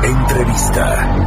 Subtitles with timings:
[0.00, 1.20] today.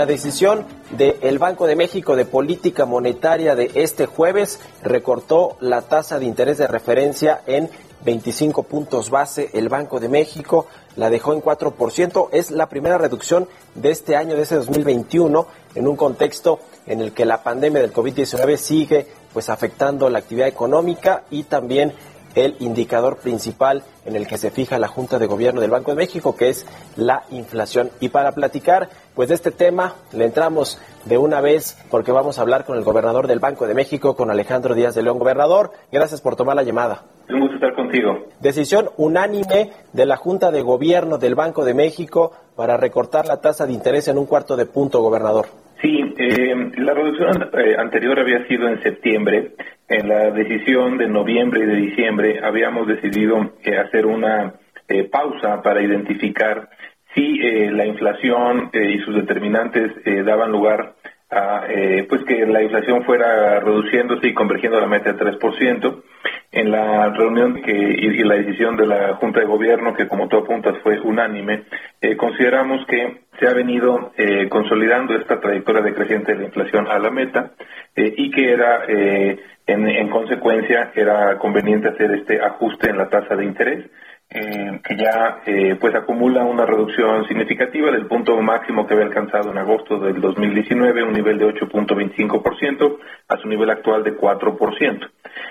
[0.00, 0.64] La decisión
[0.96, 6.56] del Banco de México de política monetaria de este jueves recortó la tasa de interés
[6.56, 7.68] de referencia en
[8.06, 9.50] 25 puntos base.
[9.52, 12.28] El Banco de México la dejó en 4%.
[12.32, 17.12] Es la primera reducción de este año, de ese 2021, en un contexto en el
[17.12, 21.92] que la pandemia del COVID-19 sigue pues afectando la actividad económica y también
[22.34, 25.96] el indicador principal en el que se fija la Junta de Gobierno del Banco de
[25.96, 27.90] México, que es la inflación.
[28.00, 32.42] Y para platicar pues de este tema, le entramos de una vez porque vamos a
[32.42, 35.18] hablar con el gobernador del Banco de México, con Alejandro Díaz de León.
[35.18, 37.02] Gobernador, gracias por tomar la llamada.
[37.28, 38.26] Un gusto estar contigo.
[38.40, 43.66] Decisión unánime de la Junta de Gobierno del Banco de México para recortar la tasa
[43.66, 45.46] de interés en un cuarto de punto, gobernador.
[45.82, 49.52] Sí, eh, la reducción eh, anterior había sido en septiembre.
[49.88, 54.54] En la decisión de noviembre y de diciembre habíamos decidido eh, hacer una
[54.90, 56.68] eh, pausa para identificar
[57.14, 59.92] si eh, la inflación eh, y sus determinantes
[60.24, 60.94] daban lugar
[61.30, 61.62] a
[62.08, 66.02] pues que la inflación fuera reduciéndose y convergiendo a la meta del 3%.
[66.52, 70.38] En la reunión que, y, la decisión de la Junta de Gobierno, que como tú
[70.38, 71.64] apuntas fue unánime,
[72.00, 76.98] eh, consideramos que se ha venido eh, consolidando esta trayectoria decreciente de la inflación a
[76.98, 77.52] la meta
[77.94, 83.08] eh, y que era, eh, en, en consecuencia, era conveniente hacer este ajuste en la
[83.08, 83.90] tasa de interés.
[84.32, 89.50] Eh, que ya eh, pues acumula una reducción significativa del punto máximo que había alcanzado
[89.50, 95.10] en agosto del 2019, un nivel de 8.25%, a su nivel actual de 4%.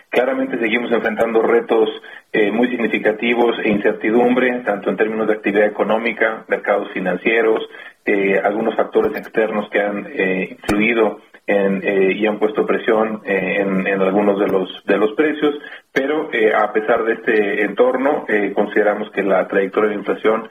[0.09, 1.89] Claramente seguimos enfrentando retos
[2.31, 7.61] eh, muy significativos e incertidumbre, tanto en términos de actividad económica, mercados financieros,
[8.05, 13.61] eh, algunos factores externos que han eh, influido en, eh, y han puesto presión eh,
[13.61, 15.55] en, algunos de los de los precios,
[15.91, 18.23] pero eh, a pesar de este entorno,
[18.53, 20.47] consideramos que la trayectoria de inflación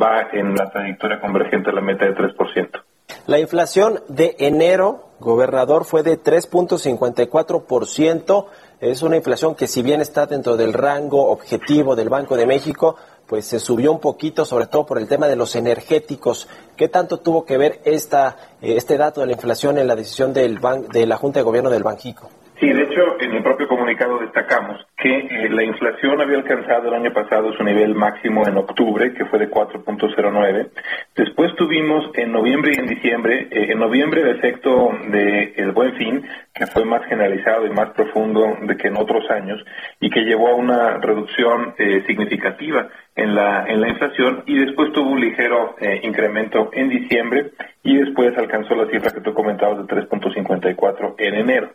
[0.00, 2.82] va en la trayectoria convergente a la meta de 3%.
[3.26, 8.46] La inflación de enero, gobernador, fue de 3.54%.
[8.80, 12.96] Es una inflación que si bien está dentro del rango objetivo del Banco de México,
[13.32, 16.50] pues se subió un poquito, sobre todo por el tema de los energéticos.
[16.76, 20.34] ¿Qué tanto tuvo que ver esta, eh, este dato de la inflación en la decisión
[20.34, 22.28] del ban de la Junta de Gobierno del Banjico?
[22.60, 26.94] Sí, de hecho, en el propio comunicado destacamos que eh, la inflación había alcanzado el
[26.94, 30.70] año pasado su nivel máximo en octubre, que fue de 4.09.
[31.16, 35.96] Después tuvimos en noviembre y en diciembre, eh, en noviembre el efecto del de buen
[35.96, 36.24] fin,
[36.54, 39.60] que fue más generalizado y más profundo de que en otros años,
[39.98, 44.92] y que llevó a una reducción eh, significativa en la, en la inflación, y después
[44.92, 47.50] tuvo un ligero incremento en diciembre,
[47.82, 51.72] y después alcanzó la cifra que tú comentabas de 3.54 en enero.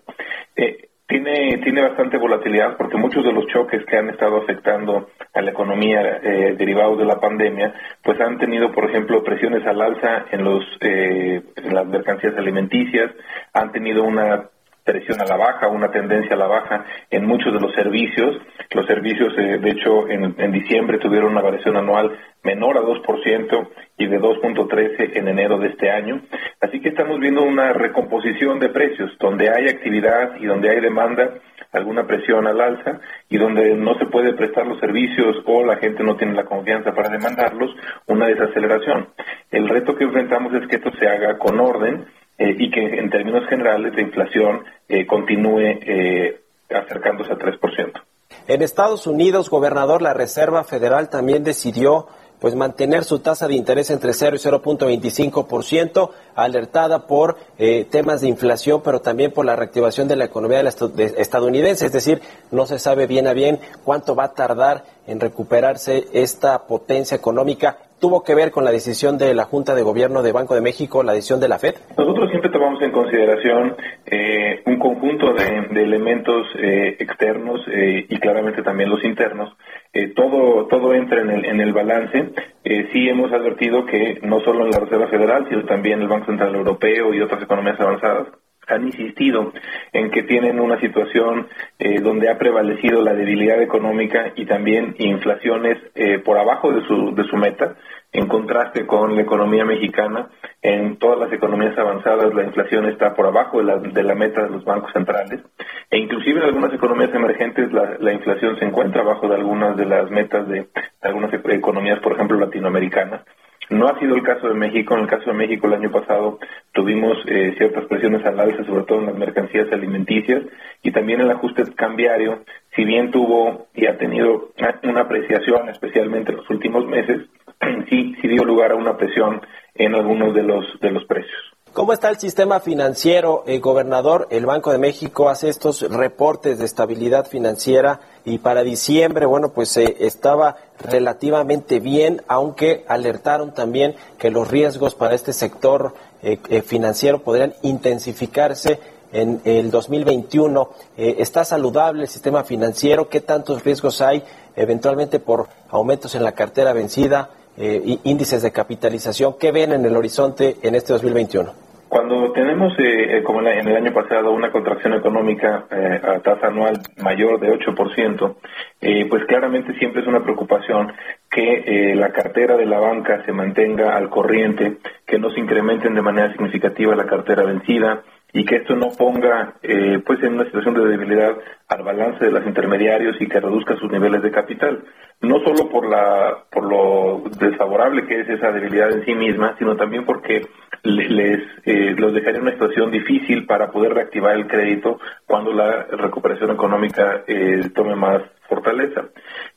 [1.08, 5.52] Tiene, tiene bastante volatilidad porque muchos de los choques que han estado afectando a la
[5.52, 7.74] economía eh, derivados de la pandemia,
[8.04, 13.12] pues han tenido, por ejemplo, presiones al alza en, los, eh, en las mercancías alimenticias,
[13.54, 14.50] han tenido una
[14.88, 18.38] presión a la baja, una tendencia a la baja en muchos de los servicios.
[18.72, 24.08] Los servicios, eh, de hecho, en, diciembre tuvieron una variación anual menor a 2% y
[24.08, 26.22] de 2.13 en enero de este año.
[26.62, 31.34] Así que estamos viendo una recomposición de precios, donde hay actividad y donde hay demanda,
[31.74, 36.02] alguna presión al alza y donde no se puede prestar los servicios o la gente
[36.02, 37.76] no tiene la confianza para demandarlos,
[38.08, 39.10] una desaceleración.
[39.52, 42.06] El reto que enfrentamos es que esto se haga con orden
[42.38, 48.02] eh, y que en términos generales la inflación eh, continúe eh, acercándose al 3%.
[48.48, 52.08] En Estados Unidos, gobernador, la Reserva Federal también decidió
[52.40, 58.28] pues mantener su tasa de interés entre 0 y 0.25%, alertada por eh, temas de
[58.28, 61.88] inflación, pero también por la reactivación de la economía de la de estadounidense.
[61.88, 66.68] Es decir, no se sabe bien a bien cuánto va a tardar en recuperarse esta
[66.68, 67.80] potencia económica.
[68.00, 71.02] ¿Tuvo que ver con la decisión de la Junta de Gobierno de Banco de México,
[71.02, 71.76] la decisión de la FED?
[71.98, 78.62] Nosotros siempre tomamos en consideración eh, un conjunto de, elementos eh, externos eh, y claramente
[78.62, 79.52] también los internos.
[79.94, 82.34] Eh, todo, todo entra en el, en el balance.
[82.64, 86.28] Eh, sí hemos advertido que no solo en la Reserva Federal, sino también el Banco
[86.28, 88.28] Central Europeo y otras economías avanzadas
[88.68, 89.54] han insistido
[89.94, 91.48] en que tienen una situación
[91.80, 97.16] eh, donde ha prevalecido la debilidad económica y también inflaciones eh, por abajo de su,
[97.16, 97.76] de su meta,
[98.12, 100.30] en contraste con la economía mexicana.
[100.62, 104.44] En todas las economías avanzadas la inflación está por abajo de la, de la meta
[104.44, 105.42] de los bancos centrales
[105.90, 109.86] e inclusive en algunas economías emergentes la, la inflación se encuentra abajo de algunas de
[109.86, 110.68] las metas de, de
[111.02, 113.22] algunas economías, por ejemplo, latinoamericanas.
[113.70, 114.96] No ha sido el caso de México.
[114.96, 116.40] En el caso de México, el año pasado
[116.74, 120.44] tuvimos eh, ciertas presiones al alza, sobre todo en las mercancías alimenticias,
[120.84, 122.44] y también el ajuste cambiario,
[122.76, 124.52] si bien tuvo y ha tenido
[124.84, 127.28] una apreciación, especialmente en los últimos meses,
[127.90, 129.42] sí, sí dio lugar a una presión
[129.76, 131.57] en algunos de los, de los precios.
[131.78, 134.28] ¿Cómo está el sistema financiero, eh, gobernador?
[134.32, 139.78] El Banco de México hace estos reportes de estabilidad financiera y para diciembre, bueno, pues
[139.78, 145.94] eh, estaba relativamente bien, aunque alertaron también que los riesgos para este sector
[146.24, 148.80] eh, eh financiero podrían intensificarse
[149.14, 150.70] en el 2021.
[150.98, 153.08] Eh, ¿Está saludable el sistema financiero?
[153.08, 154.24] ¿Qué tantos riesgos hay
[154.56, 159.36] eventualmente por aumentos en la cartera vencida, índices de capitalización?
[159.40, 161.67] ¿Qué ven en el horizonte en este 2021?
[161.90, 166.82] Cuando tenemos, eh, como en el año pasado, una contracción económica eh, a tasa anual
[166.98, 168.36] mayor de 8%,
[168.82, 170.92] eh, pues claramente siempre es una preocupación
[171.30, 175.96] que eh, la cartera de la banca se mantenga al corriente, que no se incrementen
[175.96, 178.04] de manera significativa la cartera vencida
[178.38, 181.36] y que esto no ponga eh, pues en una situación de debilidad
[181.68, 184.84] al balance de los intermediarios y que reduzca sus niveles de capital
[185.22, 189.76] no solo por la por lo desfavorable que es esa debilidad en sí misma sino
[189.76, 190.44] también porque
[190.84, 195.88] les eh, los dejaría en una situación difícil para poder reactivar el crédito cuando la
[195.90, 199.06] recuperación económica eh, tome más fortaleza.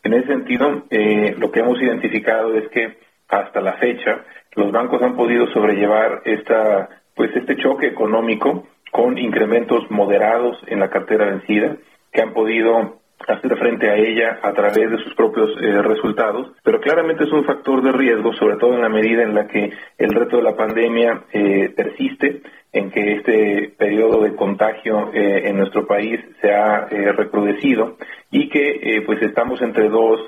[0.02, 2.98] En ese sentido, eh, lo que hemos identificado es que
[3.28, 4.24] hasta la fecha
[4.56, 10.90] los bancos han podido sobrellevar esta pues este choque económico con incrementos moderados en la
[10.90, 11.76] cartera vencida
[12.12, 16.80] que han podido hacer frente a ella a través de sus propios eh, resultados, pero
[16.80, 20.10] claramente es un factor de riesgo, sobre todo en la medida en la que el
[20.10, 22.40] reto de la pandemia eh, persiste,
[22.72, 27.96] en que este periodo de contagio eh, en nuestro país se ha eh, recrudecido
[28.30, 30.20] y que eh, pues estamos entre dos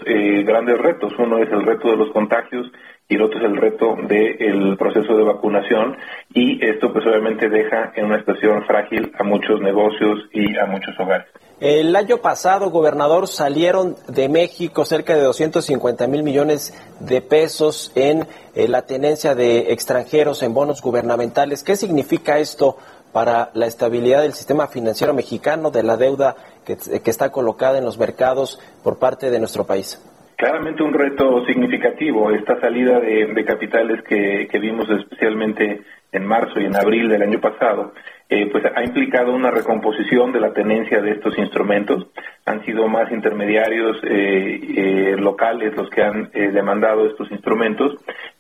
[0.45, 1.13] grandes retos.
[1.19, 2.71] Uno es el reto de los contagios
[3.09, 5.97] y el otro es el reto del proceso de vacunación
[6.33, 10.99] y esto pues obviamente deja en una situación frágil a muchos negocios y a muchos
[10.99, 11.27] hogares.
[11.61, 18.27] El año pasado, gobernador, salieron de México cerca de 250 mil millones de pesos en
[18.55, 21.63] eh, la tenencia de extranjeros en bonos gubernamentales.
[21.63, 22.79] ¿Qué significa esto
[23.13, 26.35] para la estabilidad del sistema financiero mexicano, de la deuda
[26.65, 30.01] que está colocada en los mercados por parte de nuestro país?
[30.43, 36.65] Claramente un reto significativo, esta salida de, capitales que, que, vimos especialmente en marzo y
[36.65, 37.93] en abril del año pasado,
[38.29, 42.09] eh, pues ha implicado una recomposición de la tenencia de estos instrumentos.
[42.45, 47.95] Han sido más intermediarios eh, eh, locales los que han demandado estos instrumentos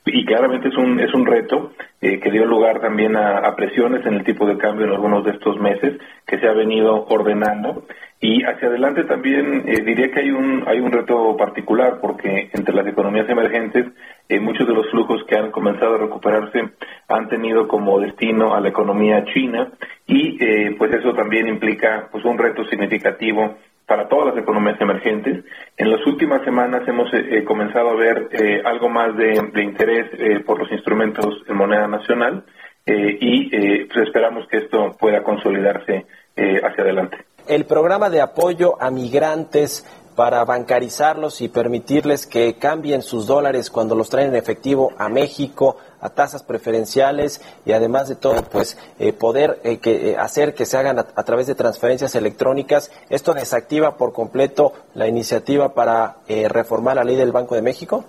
[0.04, 4.14] y claramente es un es un reto que dio lugar también a, a presiones en
[4.14, 7.84] el tipo de cambio en algunos de estos meses que se ha venido ordenando.
[8.24, 12.72] Y hacia adelante también eh, diría que hay un hay un reto particular porque entre
[12.72, 13.86] las economías emergentes
[14.28, 16.70] eh, muchos de los flujos que han comenzado a recuperarse
[17.08, 19.72] han tenido como destino a la economía china.
[20.06, 25.44] Y eh, pues eso también implica pues un reto significativo para todas las economías emergentes.
[25.76, 27.10] En las últimas semanas hemos
[27.46, 28.28] comenzado a ver
[28.64, 32.44] algo más de, interés por los instrumentos en moneda nacional
[32.86, 39.84] y pues esperamos que esto pueda consolidarse hacia adelante el programa de apoyo a migrantes
[40.14, 45.76] para bancarizarlos y permitirles que cambien sus dólares cuando los traen en efectivo a México
[46.00, 50.66] a tasas preferenciales y además de todo pues eh, poder eh, que, eh, hacer que
[50.66, 52.90] se hagan a, a, través de transferencias electrónicas.
[53.08, 58.04] Esto desactiva por completo la iniciativa para eh, reformar la ley del Banco de México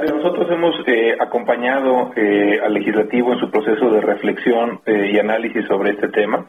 [0.00, 5.66] nosotros hemos eh, acompañado eh, al legislativo en su proceso de reflexión eh, y análisis
[5.66, 6.46] sobre este tema.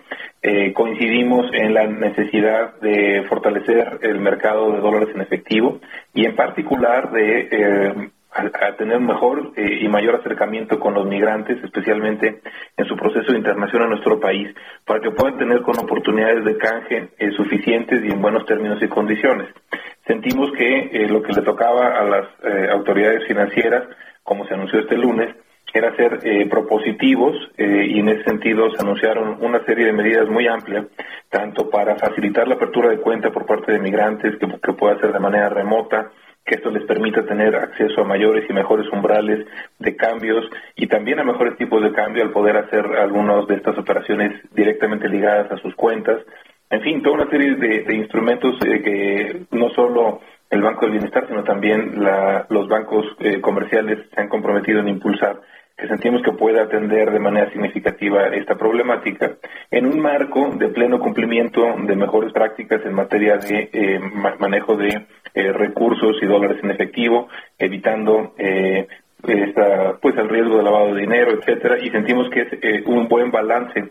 [0.74, 5.80] Coincidimos en la necesidad de fortalecer el mercado de dólares en efectivo
[6.14, 12.42] y en particular de a, a, tener mejor y mayor acercamiento con los migrantes, especialmente
[12.76, 14.54] en su proceso de internación a nuestro país,
[14.86, 19.48] para que puedan tener con oportunidades de canje suficientes y en buenos términos y condiciones.
[20.06, 23.84] Sentimos que eh, lo que le tocaba a las eh, autoridades financieras,
[24.24, 25.36] como se anunció este lunes,
[25.74, 30.48] era ser eh, propositivos y en ese sentido se anunciaron una serie de medidas muy
[30.48, 30.86] amplias,
[31.30, 35.12] tanto para facilitar la apertura de cuenta por parte de migrantes que, que pueda ser
[35.12, 36.12] de manera remota,
[36.46, 39.48] que esto les permita tener acceso a mayores y mejores umbrales
[39.80, 40.46] de cambios
[40.76, 45.08] y también a mejores tipos de cambio al poder hacer algunas de estas operaciones directamente
[45.08, 46.22] ligadas a sus cuentas.
[46.74, 51.28] En fin, toda una serie de, instrumentos eh, que no solo el Banco del Bienestar,
[51.28, 52.04] sino también
[52.50, 55.40] los bancos eh, comerciales se han comprometido en impulsar
[55.78, 59.38] que sentimos que puede atender de manera significativa esta problemática
[59.72, 64.00] en un marco de pleno cumplimiento de mejores prácticas en materia de eh,
[64.40, 67.28] manejo de eh, recursos y dólares en efectivo,
[67.58, 68.34] evitando
[69.28, 73.08] eh, esta, pues el riesgo de lavado de dinero, etcétera, y sentimos que es un
[73.08, 73.90] buen balance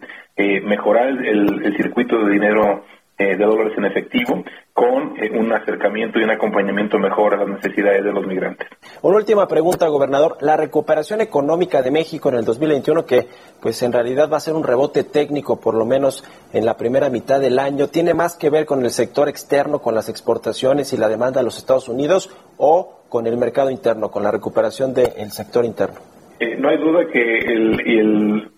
[0.65, 2.85] mejorar el, el circuito de dinero
[3.19, 4.43] de dólares en efectivo
[4.73, 8.69] con eh, un acercamiento y un acompañamiento mejor a las necesidades de los migrantes.
[9.03, 10.39] Una última pregunta, gobernador.
[10.41, 13.29] La recuperación económica de México en el 2021, que
[13.61, 17.11] pues en realidad va a ser un rebote técnico, por lo menos en la primera
[17.11, 20.97] mitad del año, ¿tiene más que ver con el sector externo, con las exportaciones y
[20.97, 25.31] la demanda de los Estados Unidos o con el mercado interno, con la recuperación del
[25.33, 26.12] sector interno?
[26.43, 28.51] Eh, no hay duda que el,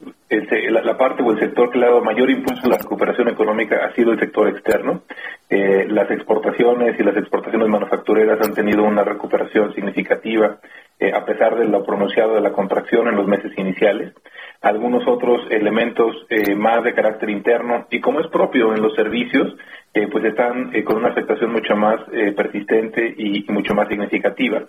[0.70, 3.84] la, parte o el sector que le ha dado mayor impulso a la recuperación económica
[3.84, 5.02] ha sido el sector externo.
[5.50, 10.60] Eh, las exportaciones y las exportaciones manufactureras han tenido una recuperación significativa
[10.98, 14.14] eh, a pesar de lo pronunciado de la contracción en los meses iniciales.
[14.62, 16.26] Algunos otros elementos
[16.56, 19.54] más de carácter interno y como es propio en los servicios,
[20.10, 22.00] pues están con una afectación mucho más
[22.34, 24.62] persistente y mucho más significativa.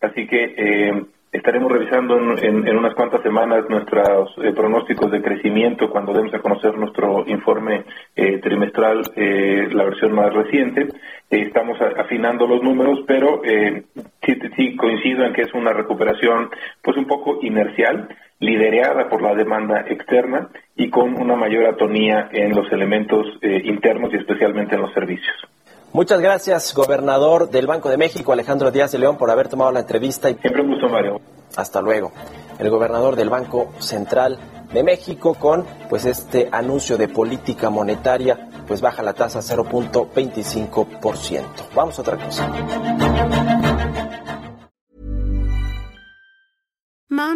[0.00, 6.34] Así que Estaremos revisando en, unas cuantas semanas nuestros eh, pronósticos de crecimiento cuando demos
[6.34, 7.84] a conocer nuestro informe
[8.14, 10.88] eh, trimestral, eh, la versión más reciente.
[11.30, 16.50] estamos afinando los números, pero sí, sí, coincido en que es una recuperación
[16.82, 18.08] pues un poco inercial,
[18.38, 24.18] liderada por la demanda externa y con una mayor atonía en los elementos internos y
[24.18, 25.51] especialmente en los servicios.
[25.92, 29.80] Muchas gracias, gobernador del Banco de México, Alejandro Díaz de León, por haber tomado la
[29.80, 30.30] entrevista.
[30.30, 30.36] Y...
[30.36, 31.20] Siempre un gusto, Mario.
[31.54, 32.12] Hasta luego.
[32.58, 34.38] El gobernador del Banco Central
[34.72, 41.42] de México con pues este anuncio de política monetaria, pues baja la tasa 0.25%.
[41.74, 42.48] Vamos a otra cosa.